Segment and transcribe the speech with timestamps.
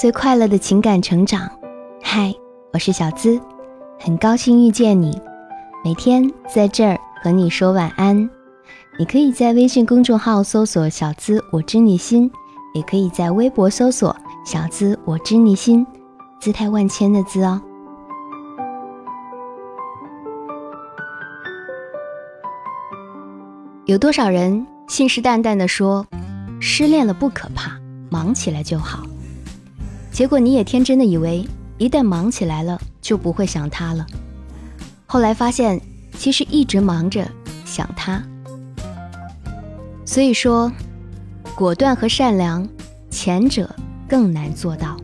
[0.00, 1.46] 最快乐的情感成长。
[2.02, 2.34] 嗨，
[2.72, 3.38] 我是小资，
[3.98, 5.20] 很高兴遇见你。
[5.84, 8.16] 每天在这儿和你说晚安。
[8.98, 12.32] 你可以在微信公众号搜索“小资我知你心”，
[12.72, 15.86] 也可以在微博搜索“小资我知你心”，
[16.40, 17.60] 姿态万千的“资”哦。
[23.84, 26.06] 有多少人信誓旦旦的说，
[26.58, 27.78] 失恋了不可怕，
[28.08, 29.04] 忙起来就好。
[30.10, 31.46] 结果你也天真的以为，
[31.78, 34.06] 一旦忙起来了，就不会想他了。
[35.06, 35.80] 后来发现，
[36.16, 37.26] 其实一直忙着
[37.64, 38.22] 想他。
[40.04, 40.70] 所以说，
[41.54, 42.68] 果断和善良，
[43.10, 43.74] 前者
[44.08, 44.96] 更难做到。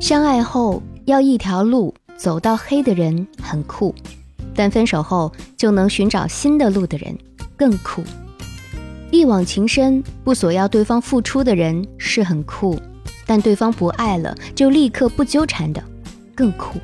[0.00, 3.94] 相爱后要一条路走到黑的人很酷。
[4.58, 7.14] 但分手后就能寻找新的路的人
[7.58, 8.02] 更酷，
[9.10, 12.74] 一往情深不索要对方付出的人是很酷，
[13.26, 15.82] 但对方不爱了就立刻不纠缠的
[16.34, 16.78] 更酷。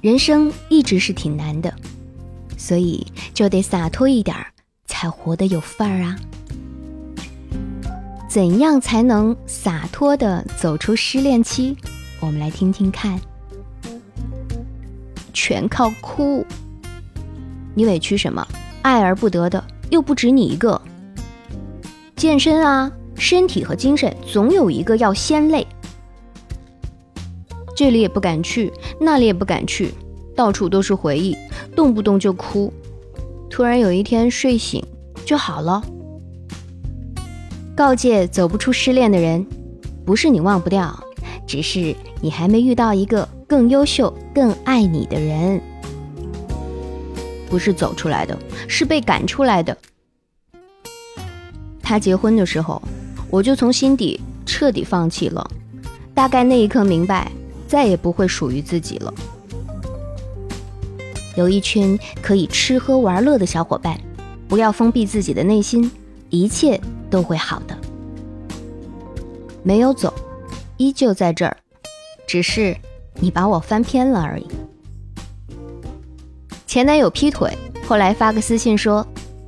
[0.00, 1.72] 人生一直是挺难的，
[2.56, 4.46] 所以就得洒脱一点儿，
[4.86, 6.16] 才活得有范儿啊。
[8.28, 11.76] 怎样才能洒脱的走出失恋期？
[12.20, 13.20] 我们来听听看。
[15.32, 16.44] 全靠哭，
[17.74, 18.46] 你委屈什么？
[18.82, 20.80] 爱而不得的又不止你一个。
[22.16, 25.66] 健身啊，身体和精神总有一个要先累。
[27.76, 29.92] 这里也不敢去，那里也不敢去，
[30.36, 31.36] 到处都是回忆，
[31.74, 32.72] 动不动就哭。
[33.50, 34.84] 突然有一天睡醒
[35.24, 35.82] 就好了。
[37.76, 39.44] 告诫走不出失恋的人，
[40.04, 40.96] 不是你忘不掉，
[41.46, 43.28] 只是你还没遇到一个。
[43.46, 45.60] 更优秀、更爱你的人，
[47.48, 49.76] 不是走出来的，是被赶出来的。
[51.80, 52.82] 他结婚的时候，
[53.34, 55.44] 我就从心底彻底放弃了。
[56.14, 57.32] 大概那一刻明白，
[57.66, 59.12] 再也不会属于自己了。
[61.34, 63.98] 有一群可以吃喝玩乐的小伙伴，
[64.46, 65.90] 不要封闭自己的内心，
[66.30, 67.76] 一切都会好的。
[69.64, 70.14] 没有走，
[70.76, 71.56] 依旧在这儿，
[72.28, 72.76] 只是。
[73.16, 74.46] 你把我翻篇了而已。
[76.66, 77.56] 前男友劈腿，
[77.86, 79.04] 后来发个私信说：“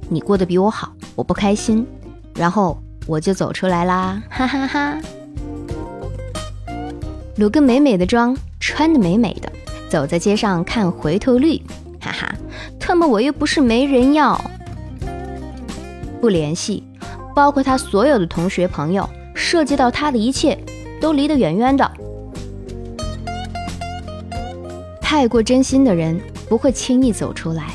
[0.09, 1.84] 你过得比我好，我不开心。”
[2.33, 4.99] 然后我就走出来啦，哈哈哈。
[7.37, 9.53] 化个美美的妆，穿的美美的，
[9.89, 11.62] 走在街上看回头率，
[12.00, 12.34] 哈哈，
[12.81, 14.41] 特么我又不是没人要。
[16.21, 16.83] 不联系，
[17.34, 20.59] 包括他所有的同学朋友，涉及到他的一切，
[21.00, 21.89] 都离得远远的。
[25.00, 27.75] 太过真心的人不会轻易走出来，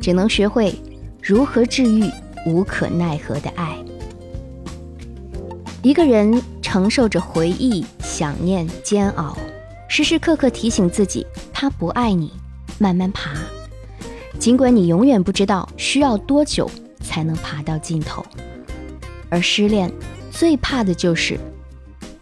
[0.00, 0.74] 只能学会
[1.20, 2.10] 如何治愈
[2.46, 3.76] 无可奈何的爱。
[5.82, 9.36] 一个人承受着回忆、想念、煎熬，
[9.88, 12.32] 时时刻刻提醒自己他不爱你，
[12.78, 13.32] 慢慢爬。
[14.38, 16.70] 尽管你永远不知道需要多久
[17.00, 18.24] 才能爬到尽头。
[19.28, 19.92] 而失恋
[20.30, 21.36] 最怕的就是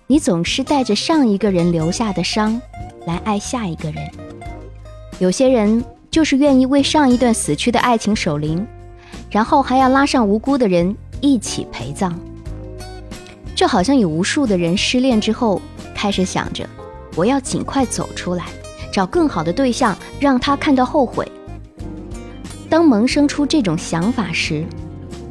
[0.07, 2.61] 你总是带着上一个人留下的伤
[3.07, 4.11] 来爱下一个人。
[5.19, 8.67] 有些人就是愿意为上一段死去的爱情守灵，
[9.31, 12.19] 然后还要拉上无辜的人一起陪葬。
[13.61, 15.61] 就好像有无数的人失恋之后
[15.95, 16.67] 开始想着，
[17.15, 18.47] 我要尽快走出来，
[18.91, 21.31] 找更好的对象，让他看到后悔。
[22.71, 24.65] 当萌生出这种想法时，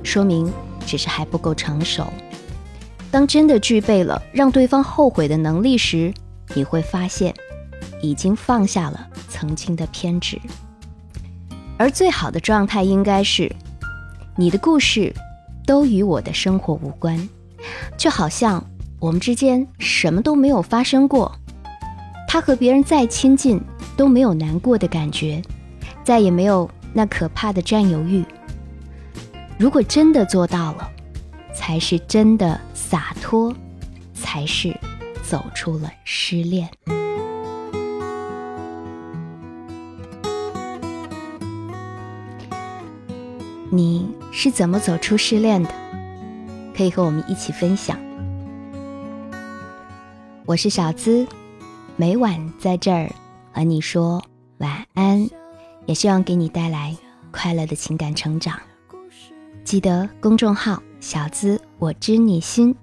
[0.03, 0.47] 说明
[0.85, 2.05] 只是还不够成熟。
[3.09, 6.13] 当真的具备了让对方后悔的能力时，
[6.53, 7.33] 你会发现。
[8.03, 10.39] 已经放下了曾经的偏执，
[11.77, 13.51] 而最好的状态应该是，
[14.37, 15.11] 你的故事
[15.65, 17.27] 都与我的生活无关，
[17.97, 18.63] 就好像
[18.99, 21.31] 我们之间什么都没有发生过。
[22.27, 23.59] 他和别人再亲近
[23.97, 25.41] 都没有难过的感觉，
[26.03, 28.23] 再也没有那可怕的占有欲。
[29.57, 30.89] 如果真的做到了，
[31.53, 33.53] 才是真的洒脱，
[34.13, 34.73] 才是
[35.23, 36.69] 走出了失恋。
[43.71, 45.69] 你是怎么走出失恋的？
[46.79, 47.99] 可以和我们一起分享。
[50.45, 51.27] 我是小资，
[51.97, 53.13] 每晚在这儿
[53.51, 54.23] 和你说
[54.59, 55.29] 晚安，
[55.87, 56.95] 也希望给你带来
[57.33, 58.57] 快乐的情感成长。
[59.65, 62.73] 记得公众号“小资我知你心”，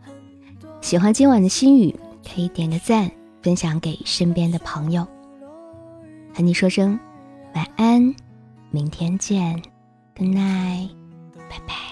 [0.82, 3.10] 喜欢今晚的心语可以点个赞，
[3.40, 5.06] 分享给身边的朋友。
[6.34, 7.00] 和你说声
[7.54, 8.14] 晚安，
[8.70, 9.54] 明天见。
[10.14, 10.90] Good night，
[11.48, 11.85] 拜拜。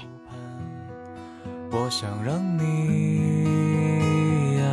[1.77, 4.65] 我想让你呀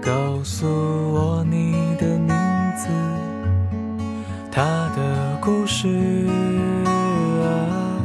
[0.00, 2.34] 告诉我你的名
[2.74, 2.88] 字，
[4.50, 6.26] 他的故事
[7.44, 8.00] 啊。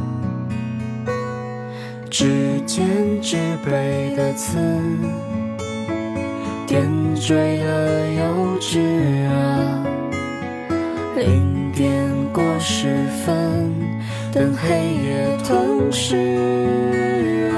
[2.10, 4.58] 指尖之辈的刺，
[6.66, 9.86] 点缀了幼稚啊。
[11.16, 13.72] 零点过十分，
[14.32, 14.68] 等黑
[15.02, 16.36] 夜吞噬。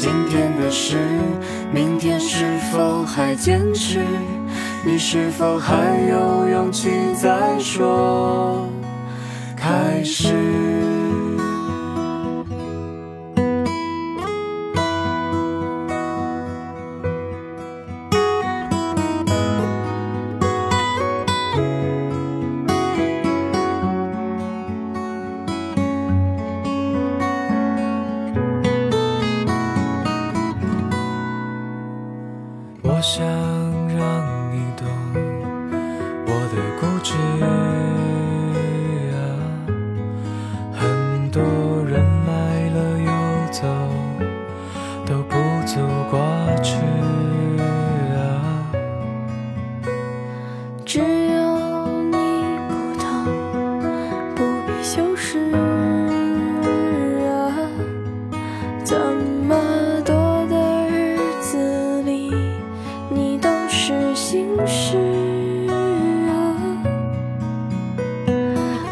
[0.00, 0.96] 今天的事，
[1.74, 3.98] 明天是否还坚持？
[4.84, 5.74] 你是否还
[6.08, 6.88] 有勇气
[7.20, 8.68] 再说
[9.56, 10.47] 开始？
[41.84, 42.32] 人来
[42.70, 43.10] 了又
[43.52, 43.66] 走，
[45.06, 46.18] 都不足挂
[46.62, 46.74] 齿
[48.14, 48.18] 啊。
[50.84, 52.16] 只有你
[52.68, 53.06] 不懂，
[54.34, 55.38] 不必修饰
[57.26, 57.30] 啊，
[58.84, 58.96] 这
[59.46, 59.54] 么
[60.04, 62.32] 多的日子里，
[63.10, 64.96] 你都是心事
[66.30, 66.56] 啊。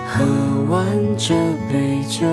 [0.06, 0.24] 喝
[0.70, 0.84] 完
[1.16, 1.34] 这
[1.72, 2.24] 杯就，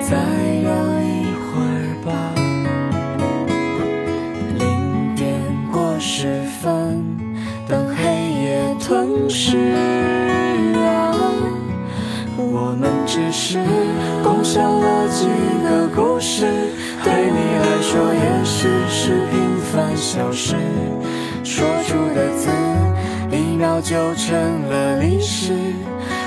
[0.00, 0.16] 再
[0.62, 1.04] 聊一
[1.44, 1.68] 会儿
[2.04, 2.10] 吧。
[4.58, 5.22] 零点
[5.70, 7.04] 过十分，
[7.68, 8.02] 等黑
[8.42, 9.58] 夜吞噬
[10.76, 11.14] 啊。
[12.36, 13.62] 我们只是
[14.22, 15.26] 共享了几
[15.62, 16.46] 个故事，
[17.02, 20.56] 对你来说也许是平凡小事。
[21.44, 22.48] 说出的字，
[23.30, 25.52] 一秒就成了历史。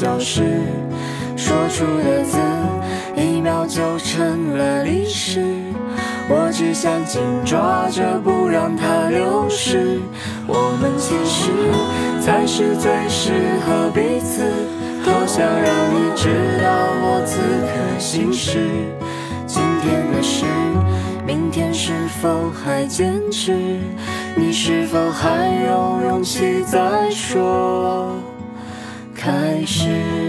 [0.00, 0.42] 凡小事。
[1.36, 2.38] 说出的字，
[3.16, 5.44] 一秒就成了历史。
[6.28, 10.00] 我只想紧抓着，不让它流失。
[10.46, 11.50] 我们其实
[12.20, 13.32] 才是最适
[13.66, 14.42] 合彼此。
[15.04, 16.28] 多想让你知
[16.62, 16.70] 道
[17.02, 18.70] 我此刻心事。
[19.46, 20.46] 今天的事，
[21.26, 21.92] 明天是
[22.22, 23.78] 否还坚持？
[24.34, 28.14] 你是否还有勇气再说
[29.66, 30.19] 是？